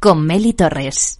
[0.00, 1.19] con Meli Torres.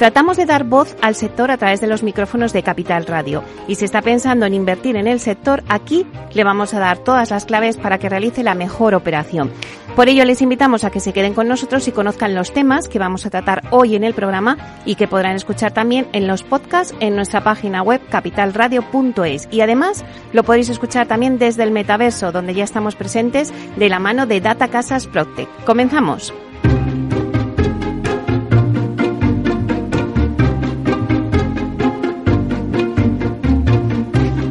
[0.00, 3.74] Tratamos de dar voz al sector a través de los micrófonos de Capital Radio y
[3.74, 7.44] si está pensando en invertir en el sector, aquí le vamos a dar todas las
[7.44, 9.52] claves para que realice la mejor operación.
[9.96, 12.98] Por ello les invitamos a que se queden con nosotros y conozcan los temas que
[12.98, 16.94] vamos a tratar hoy en el programa y que podrán escuchar también en los podcasts
[17.00, 22.54] en nuestra página web capitalradio.es y además lo podéis escuchar también desde el metaverso donde
[22.54, 25.46] ya estamos presentes de la mano de Data Casas Proctec.
[25.66, 26.32] Comenzamos.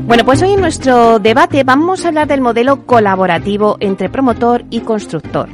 [0.10, 4.80] Bueno, pues hoy en nuestro debate vamos a hablar del modelo colaborativo entre promotor y
[4.80, 5.50] constructor.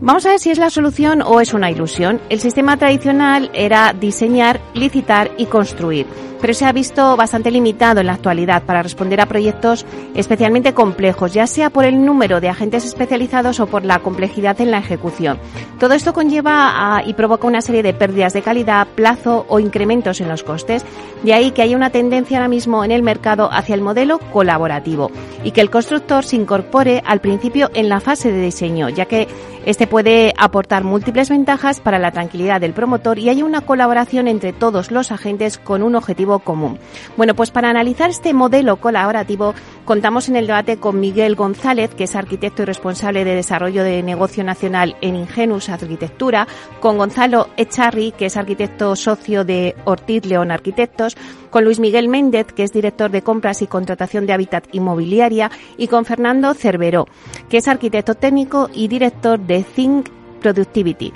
[0.00, 2.20] Vamos a ver si es la solución o es una ilusión.
[2.28, 6.06] El sistema tradicional era diseñar, licitar y construir
[6.40, 11.32] pero se ha visto bastante limitado en la actualidad para responder a proyectos especialmente complejos,
[11.32, 15.38] ya sea por el número de agentes especializados o por la complejidad en la ejecución.
[15.78, 20.28] Todo esto conlleva y provoca una serie de pérdidas de calidad, plazo o incrementos en
[20.28, 20.84] los costes.
[21.22, 25.10] De ahí que haya una tendencia ahora mismo en el mercado hacia el modelo colaborativo
[25.42, 29.26] y que el constructor se incorpore al principio en la fase de diseño, ya que
[29.66, 34.52] este puede aportar múltiples ventajas para la tranquilidad del promotor y hay una colaboración entre
[34.52, 36.78] todos los agentes con un objetivo común.
[37.16, 39.54] Bueno, pues para analizar este modelo colaborativo
[39.84, 44.02] contamos en el debate con Miguel González, que es arquitecto y responsable de desarrollo de
[44.02, 46.46] negocio nacional en Ingenus Arquitectura,
[46.80, 51.16] con Gonzalo Echarri, que es arquitecto socio de Ortiz León Arquitectos,
[51.50, 55.88] con Luis Miguel Méndez, que es director de compras y contratación de hábitat inmobiliaria, y
[55.88, 57.06] con Fernando Cerveró,
[57.48, 60.08] que es arquitecto técnico y director de Think
[60.40, 61.12] Productivity.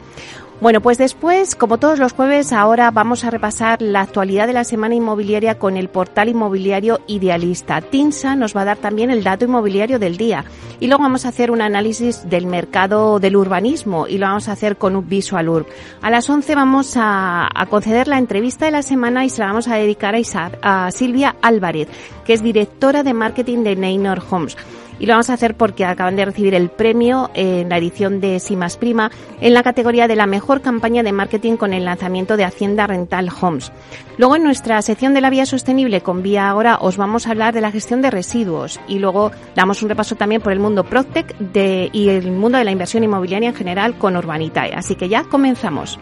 [0.60, 4.62] Bueno, pues después, como todos los jueves, ahora vamos a repasar la actualidad de la
[4.62, 7.80] semana inmobiliaria con el portal inmobiliario Idealista.
[7.80, 10.44] TINSA nos va a dar también el dato inmobiliario del día.
[10.78, 14.52] Y luego vamos a hacer un análisis del mercado del urbanismo y lo vamos a
[14.52, 15.66] hacer con un Visual Urb.
[16.00, 19.66] A las 11 vamos a, conceder la entrevista de la semana y se la vamos
[19.66, 21.88] a dedicar a, a Silvia Álvarez,
[22.24, 24.56] que es directora de marketing de Neynor Homes
[24.98, 28.40] y lo vamos a hacer porque acaban de recibir el premio en la edición de
[28.40, 29.10] Simas Prima
[29.40, 33.30] en la categoría de la mejor campaña de marketing con el lanzamiento de Hacienda Rental
[33.40, 33.72] Homes.
[34.18, 37.54] Luego en nuestra sección de la vía sostenible con Vía Ahora os vamos a hablar
[37.54, 41.36] de la gestión de residuos y luego damos un repaso también por el mundo Proctec
[41.38, 44.74] de, y el mundo de la inversión inmobiliaria en general con Urbanitae.
[44.74, 45.98] Así que ya comenzamos.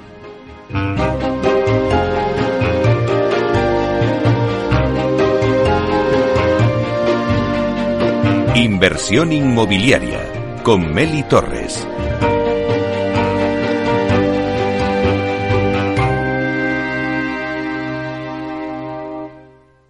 [8.56, 11.86] Inversión inmobiliaria con Meli Torres.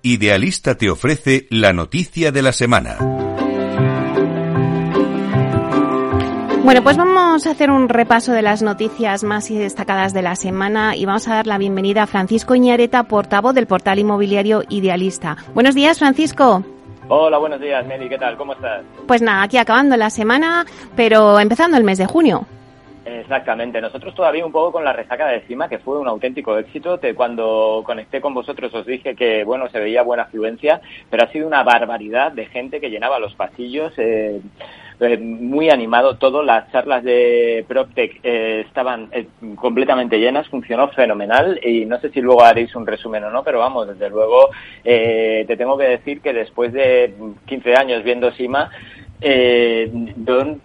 [0.03, 2.99] Idealista te ofrece la noticia de la semana.
[6.62, 10.94] Bueno, pues vamos a hacer un repaso de las noticias más destacadas de la semana
[10.94, 15.38] y vamos a dar la bienvenida a Francisco Iñareta, portavoz del portal inmobiliario Idealista.
[15.54, 16.62] Buenos días, Francisco.
[17.12, 18.37] Hola, buenos días, Meli, ¿qué tal?
[18.37, 18.85] ¿Cómo estás?
[19.08, 20.64] Pues nada, aquí acabando la semana,
[20.94, 22.46] pero empezando el mes de junio.
[23.05, 27.00] Exactamente, nosotros todavía un poco con la resaca de encima, que fue un auténtico éxito.
[27.17, 30.81] cuando conecté con vosotros os dije que, bueno, se veía buena afluencia,
[31.11, 33.93] pero ha sido una barbaridad de gente que llenaba los pasillos.
[33.96, 34.40] Eh,
[35.00, 36.43] eh, muy animado todo.
[36.43, 39.26] Las charlas de PropTech eh, estaban eh,
[39.56, 43.58] completamente llenas, funcionó fenomenal y no sé si luego haréis un resumen o no, pero
[43.58, 44.50] vamos, desde luego
[44.82, 47.14] te tengo que decir que después de
[47.47, 48.70] 15 años viendo Sima,
[49.20, 50.56] yo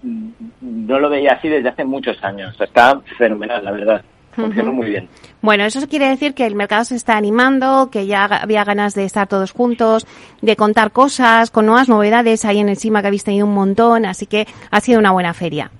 [0.61, 2.59] no lo veía así desde hace muchos años.
[2.59, 4.05] Está fenomenal, la verdad.
[4.35, 5.07] Funcionó muy bien.
[5.41, 9.05] Bueno, eso quiere decir que el mercado se está animando, que ya había ganas de
[9.05, 10.05] estar todos juntos,
[10.41, 12.45] de contar cosas, con nuevas novedades.
[12.45, 15.71] Ahí en encima que habéis tenido un montón, así que ha sido una buena feria.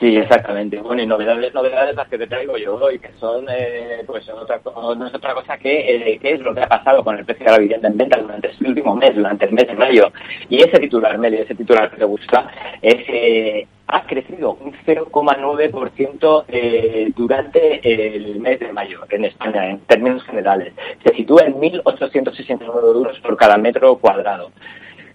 [0.00, 0.78] Sí, exactamente.
[0.78, 4.60] Bueno, y novedades, novedades las que te traigo yo hoy, que son, eh, pues, otra,
[4.64, 7.52] no es otra cosa que eh, es lo que ha pasado con el precio de
[7.52, 10.12] la vivienda en venta durante este último mes, durante el mes de mayo.
[10.48, 12.50] Y ese titular, Meli, ese titular que te gusta,
[12.82, 19.80] es eh, ha crecido un 0,9% eh, durante el mes de mayo en España, en
[19.80, 20.74] términos generales.
[21.04, 22.60] Se sitúa en 1.869
[22.94, 24.50] euros por cada metro cuadrado.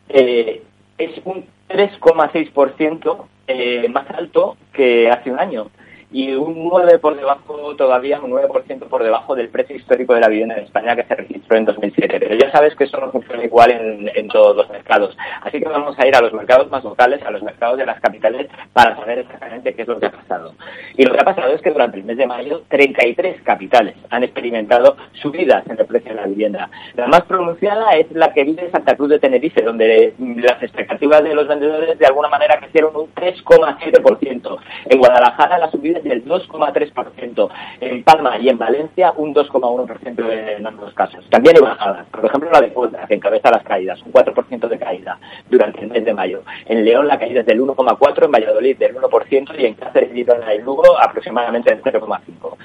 [0.09, 0.63] Eh,
[1.03, 5.69] es un 3,6% eh, más alto que hace un año
[6.13, 10.27] y un 9 por debajo, todavía un 9% por debajo del precio histórico de la
[10.27, 12.19] vivienda en España que se registró en 2007.
[12.19, 15.17] Pero ya sabes que eso no funciona igual en, en, todos los mercados.
[15.41, 17.99] Así que vamos a ir a los mercados más locales, a los mercados de las
[17.99, 20.53] capitales, para saber exactamente qué es lo que ha pasado.
[20.95, 24.23] Y lo que ha pasado es que durante el mes de mayo, 33 capitales han
[24.23, 26.69] experimentado subidas en el precio de la vivienda.
[26.93, 31.33] La más pronunciada es la que vive Santa Cruz de Tenerife, donde las expectativas de
[31.33, 34.57] los vendedores de alguna manera crecieron un 3,7%.
[34.85, 37.49] En Guadalajara la subida del 2,3%,
[37.81, 41.25] en Palma y en Valencia un 2,1% en ambos casos.
[41.29, 44.79] También hay bajadas, por ejemplo la de Puebla, que encabeza las caídas, un 4% de
[44.79, 45.19] caída
[45.49, 46.43] durante el mes de mayo.
[46.65, 50.23] En León la caída es del 1,4%, en Valladolid del 1% y en Cáceres, y
[50.63, 52.57] Lugo aproximadamente del 0,5%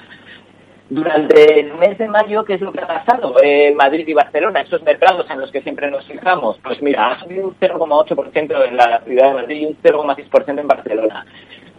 [0.89, 3.35] durante el mes de mayo, ¿qué es lo que ha pasado?
[3.43, 7.19] en Madrid y Barcelona, esos mercados en los que siempre nos fijamos, pues mira, ha
[7.19, 11.25] subido un 0,8% en la ciudad de Madrid y un 0,6% en Barcelona.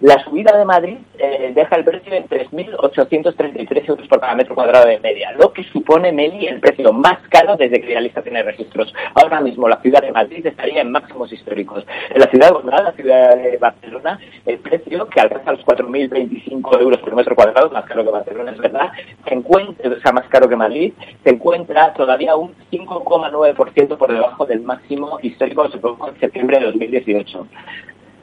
[0.01, 4.89] La subida de Madrid eh, deja el precio en 3.833 euros por cada metro cuadrado
[4.89, 8.95] de media, lo que supone, Meli, el precio más caro desde que Idealista tiene registros.
[9.13, 11.85] Ahora mismo la ciudad de Madrid estaría en máximos históricos.
[12.09, 16.99] En la ciudad de la ciudad de Barcelona, el precio, que alcanza los 4.025 euros
[17.01, 18.93] por metro cuadrado, más caro que Barcelona, es verdad,
[19.29, 24.47] se encuentra, o sea, más caro que Madrid, se encuentra todavía un 5,9% por debajo
[24.47, 27.47] del máximo histórico que se produjo en septiembre de 2018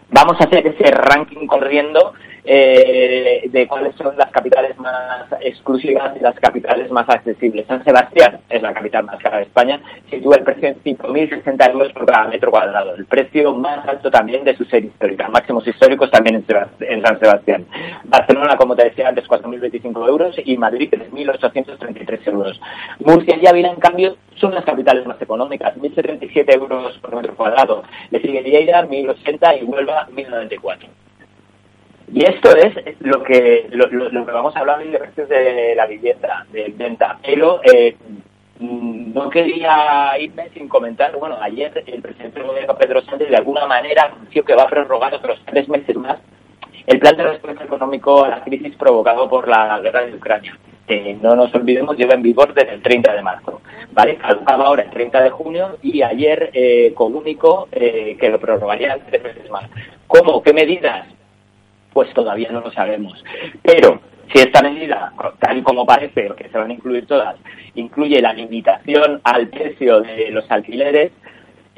[0.09, 2.13] vamos a hacer ese ranking corriendo
[2.49, 7.67] eh, de cuáles son las capitales más exclusivas y las capitales más accesibles.
[7.67, 11.91] San Sebastián es la capital más cara de España, sitúa el precio en 5.060 euros
[11.91, 16.09] por cada metro cuadrado, el precio más alto también de su serie histórica, máximos históricos
[16.09, 16.45] también
[16.79, 17.65] en, San Sebastián.
[18.05, 22.61] Barcelona, como te decía antes, 4.025 euros y Madrid 3.833 euros.
[22.99, 27.83] Murcia y Ávila, en cambio, son las capitales más económicas, 1.077 euros por metro cuadrado.
[28.09, 30.87] Le sigue Lleida, 1.080 y Huelva, 1.094.
[32.11, 36.45] Y esto es lo que lo, que vamos a hablar de precios de la vivienda,
[36.51, 37.19] de venta.
[37.25, 37.95] Pero eh,
[38.59, 43.65] no quería irme sin comentar, bueno, ayer el presidente del gobierno Pedro Sánchez de alguna
[43.65, 46.17] manera anunció que va a prorrogar otros tres meses más
[46.87, 50.57] el plan de respuesta económico a la crisis provocado por la guerra de Ucrania.
[50.87, 53.61] Que no nos olvidemos, lleva en vigor desde el 30 de marzo.
[53.91, 54.15] ¿vale?
[54.15, 59.21] Caducaba ahora el 30 de junio y ayer eh, comunicó eh, que lo prorrogaría tres
[59.21, 59.69] meses más.
[60.07, 60.41] ¿Cómo?
[60.41, 61.05] ¿Qué medidas?
[61.97, 63.25] Pues todavía no lo sabemos.
[63.63, 63.99] Pero
[64.31, 67.37] si esta medida, tal como parece, que se van a incluir todas,
[67.73, 71.11] incluye la limitación al precio de los alquileres,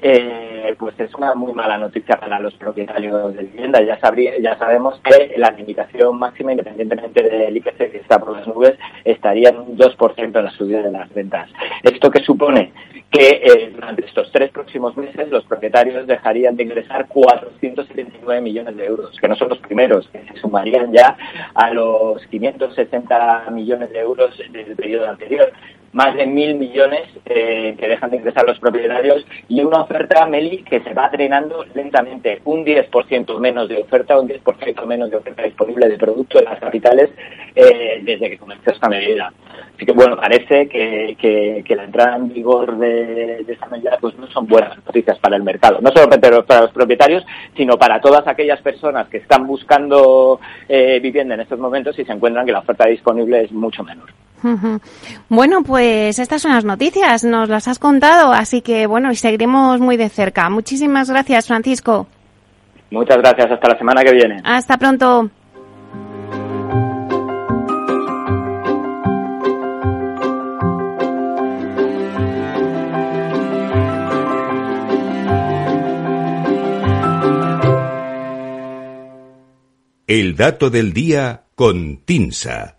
[0.02, 3.82] eh, pues es una muy mala noticia para los propietarios de vivienda.
[3.82, 4.00] Ya,
[4.42, 9.50] ya sabemos que la limitación máxima, independientemente del IPC que está por las nubes, estaría
[9.50, 11.50] en un 2% en la subida de las ventas.
[11.84, 12.72] ¿Esto que supone?
[13.12, 18.86] Que eh, durante estos tres próximos meses los propietarios dejarían de ingresar 479 millones de
[18.86, 21.18] euros, que no son los primeros, que se sumarían ya
[21.56, 25.52] a los 560 millones de euros del periodo anterior
[25.94, 30.64] más de mil millones eh, que dejan de ingresar los propietarios y una oferta, Meli,
[30.64, 32.42] que se va drenando lentamente.
[32.46, 36.60] Un 10% menos de oferta, un 10% menos de oferta disponible de producto en las
[36.60, 37.10] capitales
[37.56, 39.32] eh, desde que comenzó esta medida.
[39.76, 44.28] Así que, bueno, parece que, que, la entrada en vigor de, esta medida pues no
[44.28, 45.80] son buenas noticias para el mercado.
[45.82, 51.36] No solo para los propietarios, sino para todas aquellas personas que están buscando eh, vivienda
[51.36, 54.10] en estos momentos y se encuentran que la oferta disponible es mucho menor.
[55.28, 59.80] Bueno, pues estas son las noticias, nos las has contado, así que bueno, y seguiremos
[59.80, 60.50] muy de cerca.
[60.50, 62.08] Muchísimas gracias, Francisco.
[62.92, 64.42] Muchas gracias, hasta la semana que viene.
[64.44, 65.30] Hasta pronto.
[80.08, 82.79] El dato del día con Tinsa.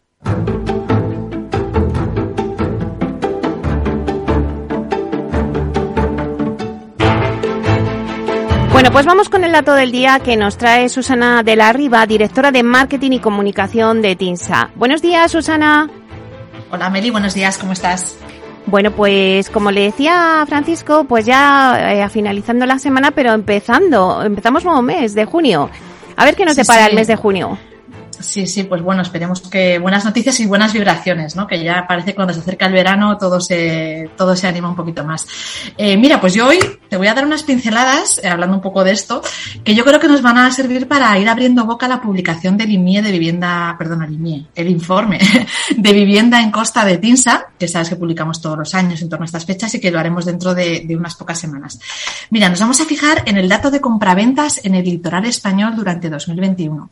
[8.80, 12.06] Bueno, pues vamos con el dato del día que nos trae Susana de la Riva,
[12.06, 14.70] directora de Marketing y Comunicación de TINSA.
[14.74, 15.90] Buenos días, Susana.
[16.70, 18.16] Hola, Meli, buenos días, ¿cómo estás?
[18.64, 24.64] Bueno, pues como le decía Francisco, pues ya eh, finalizando la semana, pero empezando, empezamos
[24.64, 25.68] nuevo mes de junio.
[26.16, 27.58] A ver qué nos depara el mes de junio.
[28.20, 31.46] Sí, sí, pues bueno, esperemos que buenas noticias y buenas vibraciones, ¿no?
[31.46, 34.76] Que ya parece que cuando se acerca el verano todo se, todo se anima un
[34.76, 35.26] poquito más.
[35.78, 36.58] Eh, mira, pues yo hoy
[36.88, 39.22] te voy a dar unas pinceladas, eh, hablando un poco de esto,
[39.64, 42.58] que yo creo que nos van a servir para ir abriendo boca a la publicación
[42.58, 45.18] del IMIE de vivienda, perdón, el IMIE, el informe
[45.76, 49.24] de vivienda en costa de Tinsa, que sabes que publicamos todos los años en torno
[49.24, 51.78] a estas fechas y que lo haremos dentro de, de unas pocas semanas.
[52.30, 56.10] Mira, nos vamos a fijar en el dato de compraventas en el litoral español durante
[56.10, 56.90] 2021.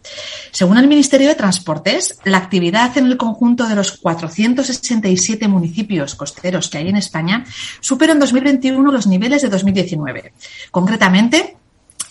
[0.51, 6.69] Según el Ministerio de Transportes, la actividad en el conjunto de los 467 municipios costeros
[6.69, 7.45] que hay en España
[7.81, 10.33] superó en 2021 los niveles de 2019.
[10.71, 11.57] Concretamente,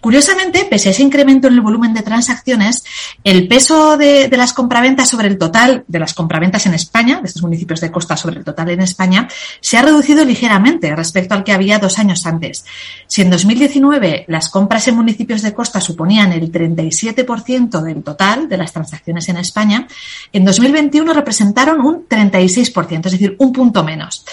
[0.00, 2.84] Curiosamente, pese a ese incremento en el volumen de transacciones,
[3.24, 7.26] el peso de, de las compraventas sobre el total de las compraventas en España, de
[7.26, 9.28] estos municipios de costa sobre el total en España,
[9.60, 12.64] se ha reducido ligeramente respecto al que había dos años antes.
[13.06, 18.56] Si en 2019 las compras en municipios de costa suponían el 37% del total de
[18.56, 19.86] las transacciones en España,
[20.32, 24.24] en 2021 representaron un 36%, es decir, un punto menos.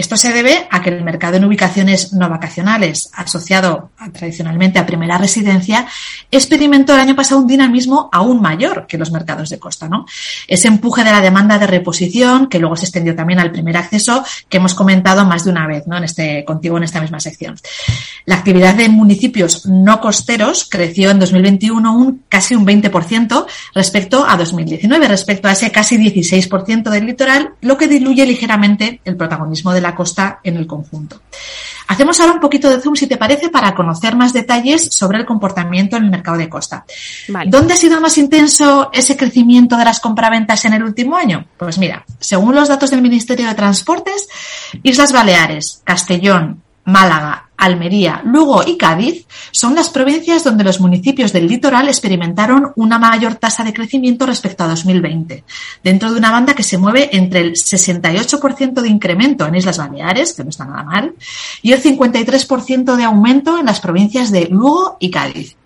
[0.00, 5.18] Esto se debe a que el mercado en ubicaciones no vacacionales, asociado tradicionalmente a primera
[5.18, 5.86] residencia,
[6.30, 9.90] experimentó el año pasado un dinamismo aún mayor que los mercados de costa.
[10.48, 14.24] Ese empuje de la demanda de reposición, que luego se extendió también al primer acceso,
[14.48, 15.98] que hemos comentado más de una vez ¿no?
[15.98, 17.56] en este, contigo en esta misma sección.
[18.24, 24.38] La actividad de municipios no costeros creció en 2021 un casi un 20% respecto a
[24.38, 29.82] 2019, respecto a ese casi 16% del litoral, lo que diluye ligeramente el protagonismo de
[29.82, 31.20] la costa en el conjunto.
[31.88, 35.26] Hacemos ahora un poquito de zoom, si te parece, para conocer más detalles sobre el
[35.26, 36.84] comportamiento en el mercado de costa.
[37.28, 37.50] Vale.
[37.50, 41.46] ¿Dónde ha sido más intenso ese crecimiento de las compraventas en el último año?
[41.56, 44.28] Pues mira, según los datos del Ministerio de Transportes,
[44.84, 51.46] Islas Baleares, Castellón, Málaga, Almería, Lugo y Cádiz son las provincias donde los municipios del
[51.46, 55.44] litoral experimentaron una mayor tasa de crecimiento respecto a 2020,
[55.84, 60.32] dentro de una banda que se mueve entre el 68% de incremento en Islas Baleares,
[60.32, 61.14] que no está nada mal,
[61.62, 65.56] y el 53% de aumento en las provincias de Lugo y Cádiz.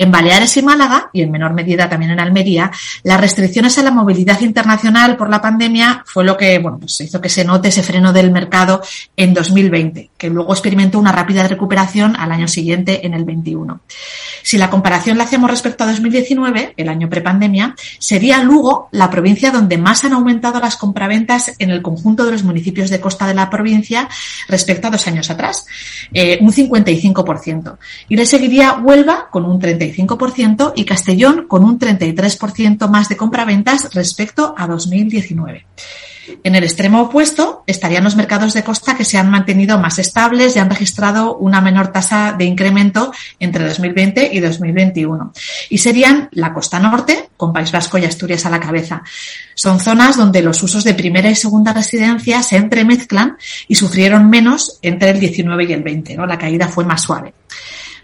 [0.00, 2.70] En Baleares y Málaga, y en menor medida también en Almería,
[3.02, 7.20] las restricciones a la movilidad internacional por la pandemia fue lo que bueno, pues hizo
[7.20, 8.80] que se note ese freno del mercado
[9.14, 13.82] en 2020, que luego experimentó una rápida recuperación al año siguiente, en el 21.
[14.42, 19.50] Si la comparación la hacemos respecto a 2019, el año prepandemia, sería Lugo la provincia
[19.50, 23.34] donde más han aumentado las compraventas en el conjunto de los municipios de costa de
[23.34, 24.08] la provincia
[24.48, 25.66] respecto a dos años atrás,
[26.14, 27.76] eh, un 55%.
[28.08, 29.58] Y le seguiría Huelva con un
[29.92, 35.66] 35% y Castellón con un 33% más de compraventas respecto a 2019.
[36.44, 40.54] En el extremo opuesto estarían los mercados de costa que se han mantenido más estables
[40.54, 45.32] y han registrado una menor tasa de incremento entre 2020 y 2021.
[45.68, 49.02] Y serían la costa norte, con País Vasco y Asturias a la cabeza.
[49.54, 53.36] Son zonas donde los usos de primera y segunda residencia se entremezclan
[53.68, 56.16] y sufrieron menos entre el 19 y el 20.
[56.16, 56.26] ¿no?
[56.26, 57.34] La caída fue más suave.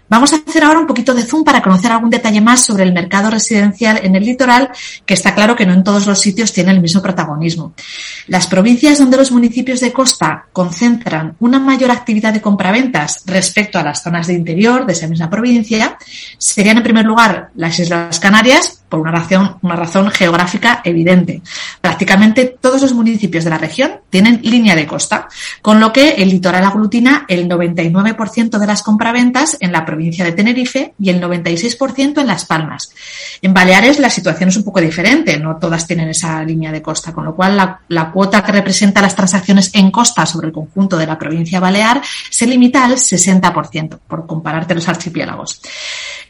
[0.09, 2.93] Vamos a hacer ahora un poquito de zoom para conocer algún detalle más sobre el
[2.93, 4.71] mercado residencial en el litoral,
[5.05, 7.73] que está claro que no en todos los sitios tiene el mismo protagonismo.
[8.27, 13.83] Las provincias donde los municipios de costa concentran una mayor actividad de compraventas respecto a
[13.83, 15.97] las zonas de interior de esa misma provincia
[16.37, 21.41] serían en primer lugar las Islas Canarias, por una razón, una razón geográfica evidente.
[21.81, 25.27] Prácticamente todos los municipios de la región tienen línea de costa,
[25.61, 30.31] con lo que el litoral aglutina el 99% de las compraventas en la provincia de
[30.31, 32.89] Tenerife y el 96% en Las Palmas.
[33.41, 37.13] En Baleares la situación es un poco diferente, no todas tienen esa línea de costa,
[37.13, 41.07] con lo cual la, cuota que representa las transacciones en costa sobre el conjunto de
[41.07, 45.61] la provincia balear se limita al 60%, por compararte los archipiélagos.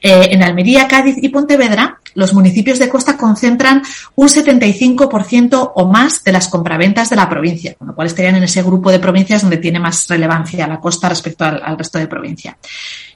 [0.02, 3.84] Eh, en Almería, Cádiz y Pontevedra, los municipios de costa concentran
[4.16, 8.44] un 75% o más de las compraventas de la provincia, con lo cual estarían en
[8.44, 12.08] ese grupo de provincias donde tiene más relevancia la costa respecto al, al resto de
[12.08, 12.58] provincia.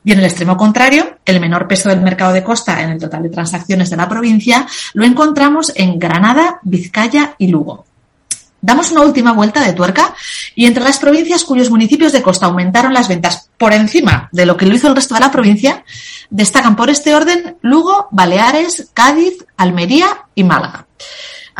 [0.03, 3.23] Y en el extremo contrario, el menor peso del mercado de costa en el total
[3.23, 7.85] de transacciones de la provincia lo encontramos en Granada, Vizcaya y Lugo.
[8.61, 10.13] Damos una última vuelta de tuerca
[10.55, 14.55] y entre las provincias cuyos municipios de costa aumentaron las ventas por encima de lo
[14.55, 15.83] que lo hizo el resto de la provincia,
[16.29, 20.85] destacan por este orden Lugo, Baleares, Cádiz, Almería y Málaga.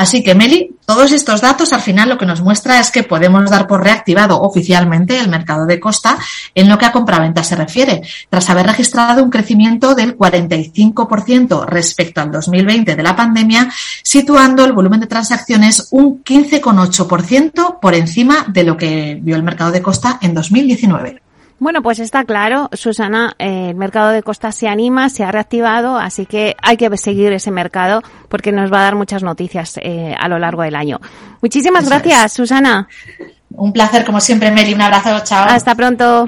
[0.02, 3.48] Así que, Meli, todos estos datos al final lo que nos muestra es que podemos
[3.52, 6.18] dar por reactivado oficialmente el mercado de costa
[6.56, 12.20] en lo que a compraventa se refiere, tras haber registrado un crecimiento del 45% respecto
[12.20, 18.64] al 2020 de la pandemia, situando el volumen de transacciones un 15,8% por encima de
[18.64, 21.22] lo que vio el mercado de costa en 2019.
[21.62, 25.96] Bueno, pues está claro, Susana, eh, el mercado de costa se anima, se ha reactivado,
[25.96, 30.16] así que hay que seguir ese mercado porque nos va a dar muchas noticias eh,
[30.20, 31.00] a lo largo del año.
[31.40, 32.88] Muchísimas gracias, Susana.
[33.52, 34.74] Un placer, como siempre, Meli.
[34.74, 35.46] Un abrazo, chao.
[35.48, 36.28] Hasta pronto.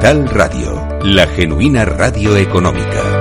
[0.00, 3.20] Capital Radio, la genuina radio económica.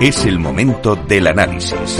[0.00, 1.98] Es el momento del análisis.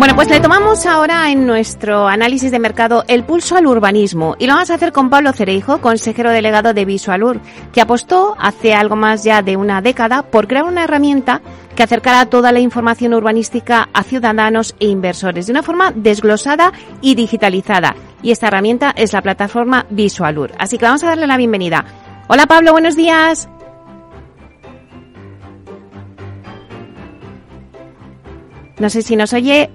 [0.00, 4.46] Bueno, pues le tomamos ahora en nuestro análisis de mercado el pulso al urbanismo y
[4.46, 7.38] lo vamos a hacer con Pablo Cereijo, consejero delegado de Visualur,
[7.70, 11.42] que apostó hace algo más ya de una década por crear una herramienta
[11.76, 17.14] que acercara toda la información urbanística a ciudadanos e inversores de una forma desglosada y
[17.14, 17.94] digitalizada.
[18.22, 20.52] Y esta herramienta es la plataforma Visualur.
[20.56, 21.84] Así que vamos a darle la bienvenida.
[22.26, 23.50] Hola Pablo, buenos días.
[28.78, 29.68] No sé si nos oye.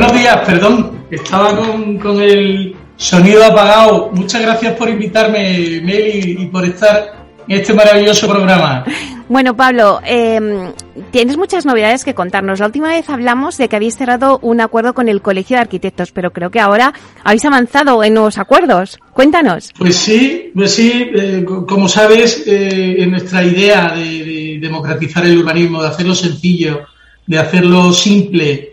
[0.00, 4.10] Buenos días, perdón, estaba con, con, el sonido apagado.
[4.14, 8.82] Muchas gracias por invitarme, Meli, y por estar en este maravilloso programa.
[9.28, 10.72] Bueno, Pablo, eh,
[11.10, 12.60] tienes muchas novedades que contarnos.
[12.60, 16.12] La última vez hablamos de que habéis cerrado un acuerdo con el Colegio de Arquitectos,
[16.12, 18.98] pero creo que ahora habéis avanzado en nuevos acuerdos.
[19.12, 19.70] Cuéntanos.
[19.76, 21.10] Pues sí, pues sí.
[21.14, 26.86] Eh, como sabes, eh, en nuestra idea de, de, democratizar el urbanismo, de hacerlo sencillo,
[27.26, 28.70] de hacerlo simple,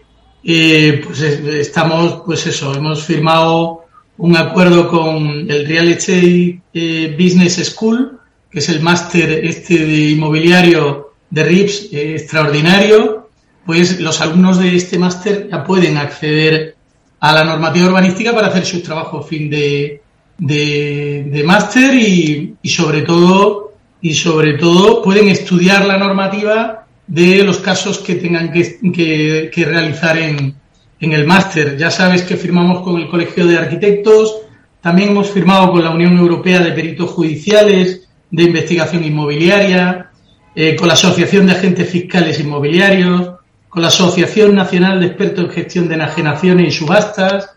[1.04, 3.84] pues estamos, pues eso, hemos firmado
[4.18, 8.18] un acuerdo con el Real Estate eh, Business School,
[8.50, 13.30] que es el máster este de inmobiliario de RIPS eh, extraordinario,
[13.66, 16.78] pues los alumnos de este máster ya pueden acceder
[17.20, 20.02] a la normativa urbanística para hacer su trabajo fin de,
[20.38, 28.00] de, máster y sobre todo y sobre todo pueden estudiar la normativa de los casos
[28.00, 30.54] que tengan que, que, que realizar en,
[31.00, 31.78] en el máster.
[31.78, 34.42] Ya sabes que firmamos con el Colegio de Arquitectos,
[34.82, 40.12] también hemos firmado con la Unión Europea de Peritos Judiciales de Investigación Inmobiliaria,
[40.56, 43.32] eh, con la Asociación de Agentes Fiscales Inmobiliarios,
[43.70, 47.52] con la Asociación Nacional de Expertos en Gestión de Enajenaciones y Subastas,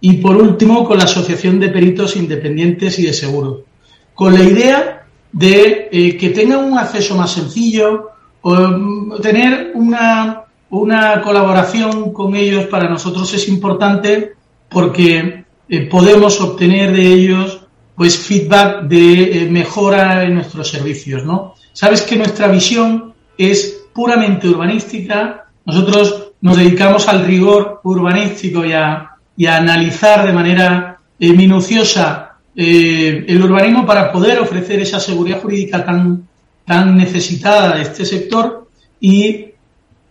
[0.00, 3.60] y por último con la Asociación de Peritos Independientes y de Seguros,
[4.14, 8.10] con la idea de eh, que tengan un acceso más sencillo,
[8.42, 14.32] o tener una, una colaboración con ellos para nosotros es importante
[14.68, 17.60] porque eh, podemos obtener de ellos
[17.94, 21.54] pues feedback de eh, mejora en nuestros servicios, ¿no?
[21.72, 25.44] Sabes que nuestra visión es puramente urbanística.
[25.66, 32.26] Nosotros nos dedicamos al rigor urbanístico y a, y a analizar de manera eh, minuciosa
[32.56, 36.28] el urbanismo para poder ofrecer esa seguridad jurídica tan
[36.70, 38.68] tan necesitada de este sector
[39.00, 39.46] y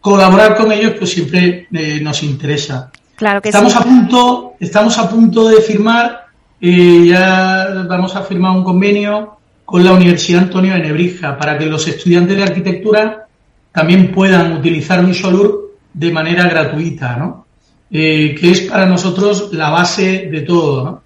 [0.02, 2.92] colaborar con ellos pues siempre eh, nos interesa.
[3.16, 3.78] Claro que estamos sí.
[3.80, 6.26] a punto, estamos a punto de firmar,
[6.60, 11.66] eh, ya vamos a firmar un convenio con la Universidad Antonio de Nebrija para que
[11.66, 13.26] los estudiantes de arquitectura
[13.72, 17.46] también puedan utilizar Visualur de manera gratuita, ¿no?
[17.90, 20.84] Eh, que es para nosotros la base de todo.
[20.84, 21.02] ¿no?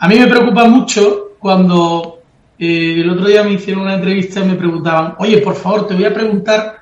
[0.00, 2.17] A mí me preocupa mucho cuando
[2.58, 5.94] eh, el otro día me hicieron una entrevista y me preguntaban, oye, por favor, te
[5.94, 6.80] voy a preguntar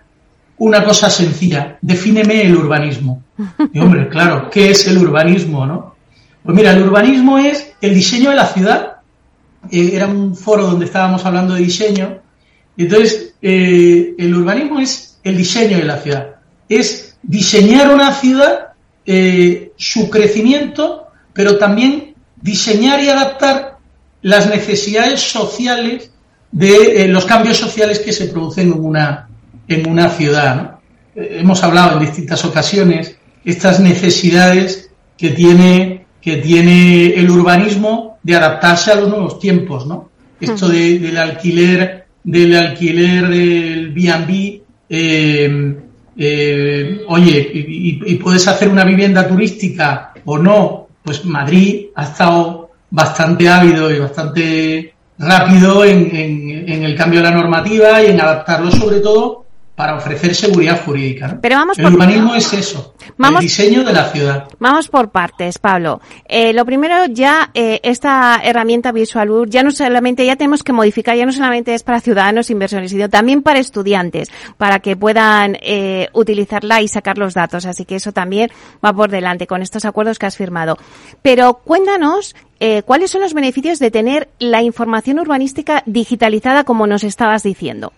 [0.59, 3.23] una cosa sencilla, defíneme el urbanismo.
[3.73, 5.97] Y hombre, claro, ¿qué es el urbanismo, no?
[6.43, 8.97] Pues mira, el urbanismo es el diseño de la ciudad.
[9.71, 12.21] Eh, era un foro donde estábamos hablando de diseño.
[12.79, 16.37] Entonces, eh, el urbanismo es el diseño de la ciudad.
[16.69, 18.69] es diseñar una ciudad,
[19.77, 23.76] su crecimiento, pero también diseñar y adaptar
[24.27, 26.11] las necesidades sociales
[26.51, 29.29] de eh, los cambios sociales que se producen en una,
[29.69, 30.81] en una ciudad.
[31.15, 38.35] Eh, hemos hablado en distintas ocasiones estas necesidades que tiene, que tiene el urbanismo de
[38.35, 40.11] adaptarse a los nuevos tiempos, ¿no?
[40.41, 45.77] Esto del alquiler, del alquiler del B&B, eh,
[46.17, 53.49] eh, oye, y, puedes hacer una vivienda turística o no, pues Madrid ha estado bastante
[53.49, 56.15] ávido y bastante rápido en,
[56.69, 59.46] el cambio de la normativa y en adaptarlo sobre todo
[59.77, 61.39] para ofrecer seguridad jurídica.
[61.41, 64.49] Pero vamos el urbanismo es eso, el diseño de la ciudad.
[64.59, 66.01] Vamos por partes, Pablo.
[66.27, 71.15] Eh, lo primero, ya eh, esta herramienta VisualUR, ya no solamente, ya tenemos que modificar,
[71.15, 76.09] ya no solamente es para ciudadanos inversores, sino también para estudiantes, para que puedan eh,
[76.15, 77.67] utilizarla y sacar los datos.
[77.67, 78.51] Así que eso también
[78.85, 80.79] va por delante con estos acuerdos que has firmado.
[81.23, 87.05] Pero cuéntanos eh, ¿cuáles son los beneficios de tener la información urbanística digitalizada como nos
[87.05, 87.93] estabas diciendo?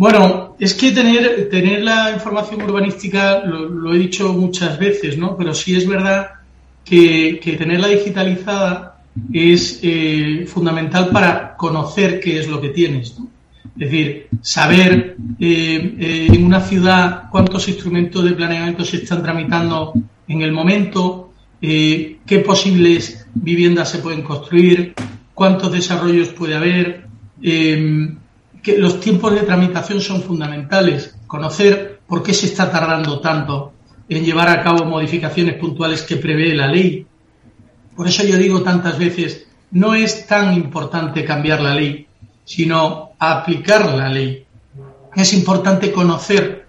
[0.00, 5.36] Bueno, es que tener, tener la información urbanística, lo, he dicho muchas veces, ¿no?
[5.36, 6.30] Pero sí es verdad
[6.82, 13.28] que, tenerla digitalizada es eh, fundamental para conocer qué es lo que tienes, ¿no?
[13.78, 19.92] Es decir, saber eh, eh, en una ciudad cuántos instrumentos de planeamiento se están tramitando
[20.26, 24.94] en el momento, qué posibles viviendas se pueden construir,
[25.34, 27.06] cuántos desarrollos puede haber,
[28.62, 31.16] que los tiempos de tramitación son fundamentales.
[31.26, 33.72] Conocer por qué se está tardando tanto
[34.08, 37.06] en llevar a cabo modificaciones puntuales que prevé la ley.
[37.96, 42.06] Por eso yo digo tantas veces, no es tan importante cambiar la ley,
[42.44, 44.44] sino aplicar la ley.
[45.14, 46.66] Es importante conocer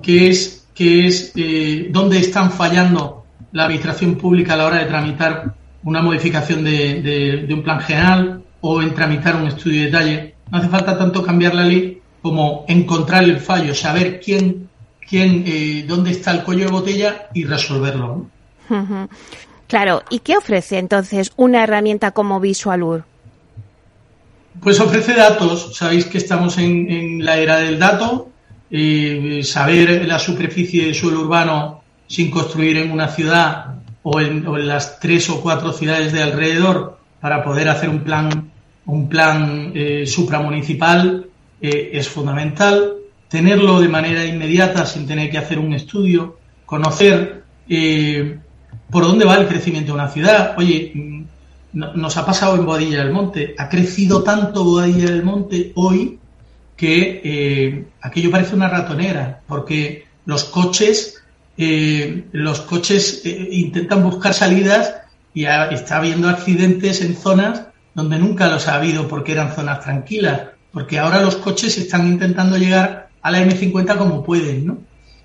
[0.00, 4.86] qué es, qué es, eh, dónde están fallando la administración pública a la hora de
[4.86, 10.58] tramitar una modificación de un plan general o en tramitar un estudio de detalle no
[10.58, 14.68] hace falta tanto cambiar la ley como encontrar el fallo, saber quién,
[15.06, 18.26] quién, eh, dónde está el cuello de botella y resolverlo.
[19.66, 23.04] Claro, ¿y qué ofrece entonces una herramienta como VisualUR?
[24.62, 25.76] Pues ofrece datos.
[25.76, 28.30] Sabéis que estamos en, la era del dato.
[28.70, 34.56] Eh, saber la superficie de suelo urbano sin construir en una ciudad o en, o
[34.56, 38.50] en, las tres o cuatro ciudades de alrededor para poder hacer un plan
[38.86, 41.26] un plan eh, supramunicipal
[41.60, 42.96] eh, es fundamental.
[43.28, 48.38] Tenerlo de manera inmediata sin tener que hacer un estudio, conocer eh,
[48.90, 50.54] por dónde va el crecimiento de una ciudad.
[50.58, 51.24] Oye, mm,
[51.72, 56.18] nos ha pasado en Boadilla del Monte, ha crecido tanto Boadilla del Monte hoy
[56.76, 61.22] que aquello parece una ratonera, porque los coches,
[61.56, 64.94] los coches intentan buscar salidas
[65.32, 67.62] y está habiendo accidentes en zonas
[67.94, 72.56] donde nunca los ha habido porque eran zonas tranquilas, porque ahora los coches están intentando
[72.56, 74.78] llegar a la M50 como pueden, ¿no?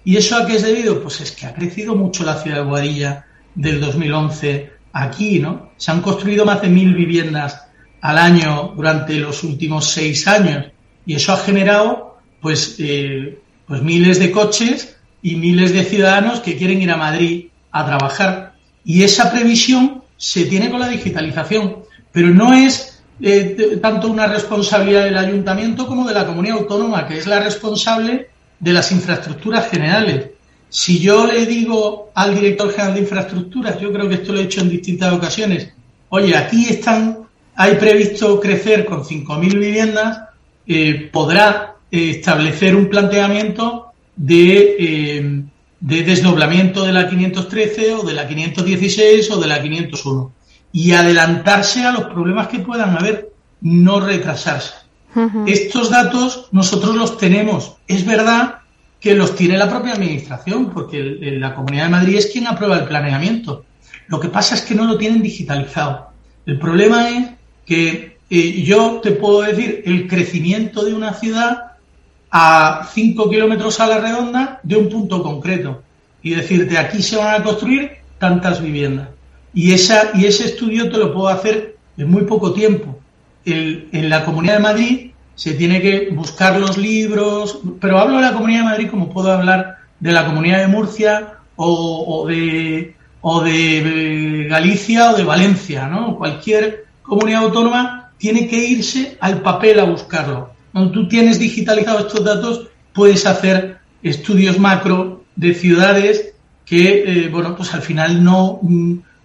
[0.06, 1.02] ¿Y eso a qué es debido?
[1.02, 5.72] Pues es que ha crecido mucho la ciudad de Guadilla del 2011 aquí, ¿no?
[5.78, 7.66] Se han construido más de mil viviendas
[8.02, 10.68] al año durante los últimos seis años
[11.06, 16.56] y eso ha generado pues, eh, pues miles de coches y miles de ciudadanos que
[16.56, 18.54] quieren ir a Madrid a trabajar.
[18.86, 21.78] Y esa previsión se tiene con la digitalización.
[22.12, 27.18] Pero no es eh, tanto una responsabilidad del ayuntamiento como de la comunidad autónoma, que
[27.18, 30.30] es la responsable de las infraestructuras generales.
[30.70, 34.44] Si yo le digo al director general de infraestructuras, yo creo que esto lo he
[34.44, 35.74] hecho en distintas ocasiones,
[36.10, 37.20] oye, aquí están,
[37.56, 40.22] hay previsto crecer con 5.000 viviendas,
[40.66, 45.44] eh, podrá eh, establecer un planteamiento de,
[45.80, 50.39] de desdoblamiento de la 513 o de la 516 o de la 501
[50.72, 54.74] y adelantarse a los problemas que puedan haber, no retrasarse.
[55.48, 57.78] Estos datos nosotros los tenemos.
[57.88, 58.60] Es verdad
[59.00, 62.86] que los tiene la propia Administración, porque la Comunidad de Madrid es quien aprueba el
[62.86, 63.66] planeamiento.
[64.08, 66.10] Lo que pasa es que no lo tienen digitalizado.
[66.46, 67.28] El problema es
[67.66, 71.74] que eh, yo te puedo decir el crecimiento de una ciudad
[72.32, 75.82] a 5 kilómetros a la redonda de un punto concreto
[76.22, 79.10] y decirte aquí se van a construir tantas viviendas.
[79.54, 83.00] Y, esa, y ese estudio te lo puedo hacer en muy poco tiempo.
[83.46, 88.34] en la Comunidad de Madrid se tiene que buscar los libros, pero hablo de la
[88.34, 94.48] Comunidad de Madrid como puedo hablar de la Comunidad de Murcia o, de, o de
[94.50, 96.18] Galicia o de Valencia, ¿no?
[96.18, 100.52] Cualquier comunidad autónoma tiene que irse al papel a buscarlo.
[100.74, 106.34] Cuando tú tienes digitalizado estos datos, puedes hacer estudios macro de ciudades
[106.66, 108.60] que, eh, bueno, pues al final no,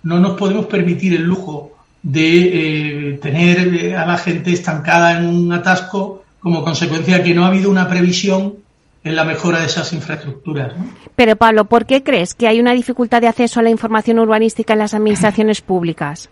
[0.04, 5.52] no nos podemos permitir el lujo de eh, tener a la gente estancada en un
[5.52, 8.56] atasco como consecuencia de que no ha habido una previsión
[9.02, 10.72] en la mejora de esas infraestructuras.
[11.16, 14.74] Pero Pablo, ¿por qué crees que hay una dificultad de acceso a la información urbanística
[14.74, 16.28] en las administraciones públicas?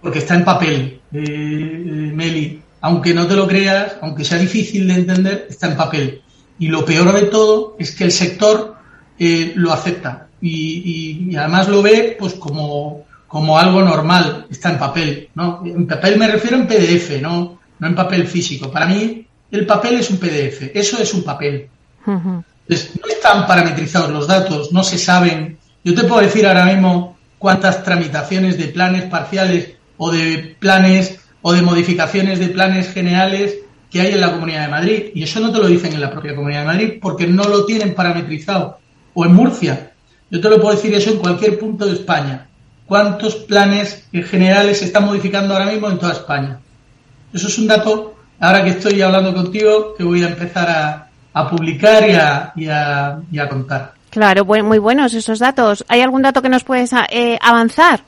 [0.00, 2.62] Porque está en papel, eh, eh, Meli.
[2.80, 6.22] Aunque no te lo creas, aunque sea difícil de entender, está en papel.
[6.58, 8.76] Y lo peor de todo es que el sector
[9.18, 15.28] eh, lo acepta y, además lo ve pues como, como algo normal, está en papel.
[15.34, 15.62] ¿no?
[15.64, 18.70] En papel me refiero en PDF, no, no en papel físico.
[18.70, 21.68] Para mí el papel es un PDF, eso es un papel
[22.06, 25.58] no están parametrizados los datos, no se saben.
[25.84, 31.52] Yo te puedo decir ahora mismo cuántas tramitaciones de planes parciales o de planes o
[31.52, 33.56] de modificaciones de planes generales
[33.90, 35.02] que hay en la Comunidad de Madrid.
[35.14, 37.64] Y eso no te lo dicen en la propia Comunidad de Madrid porque no lo
[37.64, 38.78] tienen parametrizado.
[39.14, 39.92] O en Murcia.
[40.30, 42.46] Yo te lo puedo decir eso en cualquier punto de España.
[42.86, 46.58] ¿Cuántos planes generales se están modificando ahora mismo en toda España?
[47.32, 51.50] Eso es un dato, ahora que estoy hablando contigo, que voy a empezar a, a
[51.50, 53.92] publicar y a, y a, contar.
[54.10, 55.84] Claro, muy buenos esos datos.
[55.88, 58.00] ¿Hay algún dato que nos puedes eh, avanzar?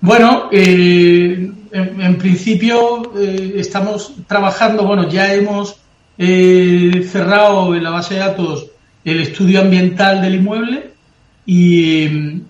[0.00, 5.76] Bueno, eh, en, principio eh, estamos trabajando, bueno, ya hemos
[6.18, 8.66] cerrado en la base de datos
[9.06, 10.90] el estudio ambiental del inmueble
[11.46, 12.42] y,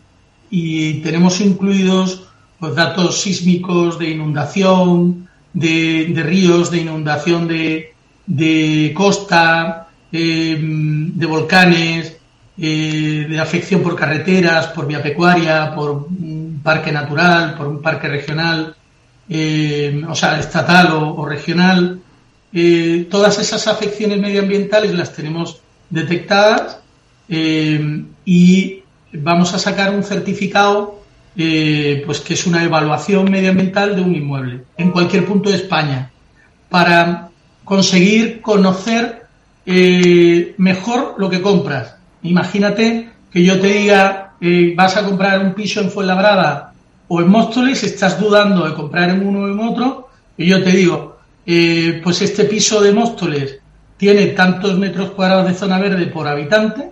[1.02, 2.24] tenemos incluidos
[2.74, 7.92] datos sísmicos de inundación, de, ríos, de inundación de,
[8.26, 12.16] de costa, de volcanes,
[12.58, 18.08] eh, de afección por carreteras, por vía pecuaria, por un parque natural, por un parque
[18.08, 18.74] regional,
[19.28, 22.00] eh, o sea, estatal o, regional.
[22.54, 26.78] Eh, todas esas afecciones medioambientales las tenemos detectadas
[27.28, 31.02] y vamos a sacar un certificado
[31.34, 36.10] pues que es una evaluación medioambiental de un inmueble en cualquier punto de España
[36.68, 37.30] para
[37.64, 39.26] conseguir conocer
[39.66, 41.96] eh, mejor lo que compras.
[42.22, 46.72] Imagínate que yo te diga, eh, vas a comprar un piso en Fuenlabrada
[47.08, 50.70] o en Móstoles, estás dudando de comprar en uno o en otro, y yo te
[50.70, 53.58] digo, eh, pues este piso de Móstoles
[53.96, 56.90] tiene tantos metros cuadrados de zona verde por habitante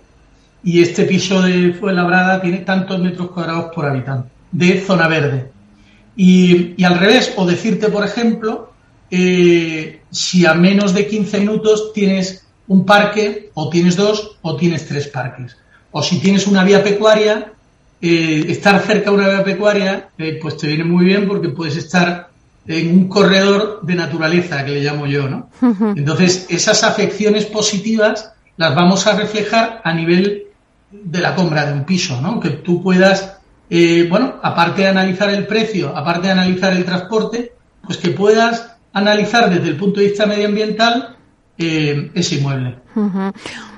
[0.63, 5.51] y este piso de Fuenlabrada tiene tantos metros cuadrados por habitante de zona verde.
[6.15, 8.73] Y, y al revés, o decirte, por ejemplo,
[9.11, 14.87] eh, si a menos de 15 minutos tienes un parque, o tienes dos, o tienes
[14.87, 15.57] tres parques.
[15.91, 17.53] O si tienes una vía pecuaria,
[18.01, 21.75] eh, estar cerca de una vía pecuaria, eh, pues te viene muy bien porque puedes
[21.75, 22.29] estar
[22.67, 25.49] en un corredor de naturaleza, que le llamo yo, ¿no?
[25.95, 30.45] Entonces, esas afecciones positivas las vamos a reflejar a nivel
[30.91, 32.39] de la compra de un piso, ¿no?
[32.39, 33.37] Que tú puedas,
[33.69, 37.53] bueno, aparte de analizar el precio, aparte de analizar el transporte,
[37.85, 41.17] pues que puedas analizar desde el punto de vista medioambiental
[41.57, 42.79] eh, ese inmueble.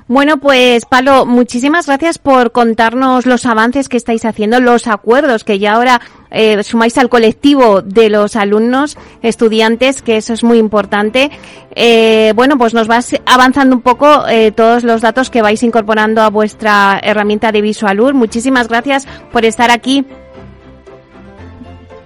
[0.07, 5.59] Bueno, pues Pablo, muchísimas gracias por contarnos los avances que estáis haciendo, los acuerdos que
[5.59, 5.99] ya ahora
[6.31, 11.29] eh, sumáis al colectivo de los alumnos, estudiantes, que eso es muy importante.
[11.75, 14.23] Eh, bueno, pues nos vas avanzando un poco
[14.55, 18.13] todos los datos que vais incorporando a vuestra herramienta de Visualur.
[18.13, 20.05] Muchísimas gracias por estar aquí.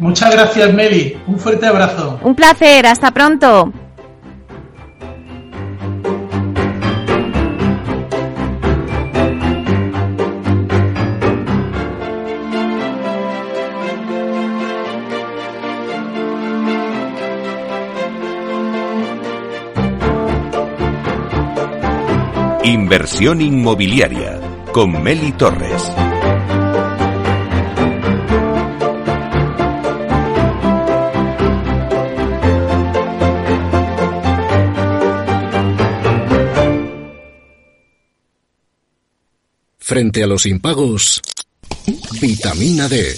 [0.01, 1.15] Muchas gracias, Meli.
[1.27, 2.19] Un fuerte abrazo.
[2.23, 2.87] Un placer.
[2.87, 3.71] Hasta pronto.
[22.93, 24.37] Inversión inmobiliaria
[24.73, 25.81] con Meli Torres.
[39.77, 41.21] Frente a los impagos,
[42.19, 43.17] vitamina D,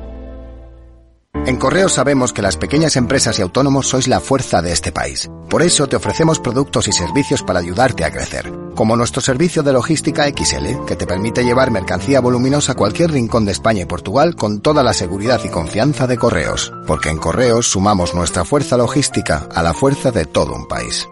[1.43, 5.27] En Correos sabemos que las pequeñas empresas y autónomos sois la fuerza de este país.
[5.49, 8.53] Por eso te ofrecemos productos y servicios para ayudarte a crecer.
[8.75, 13.45] Como nuestro servicio de logística XL, que te permite llevar mercancía voluminosa a cualquier rincón
[13.45, 16.71] de España y Portugal con toda la seguridad y confianza de Correos.
[16.85, 21.07] Porque en Correos sumamos nuestra fuerza logística a la fuerza de todo un país.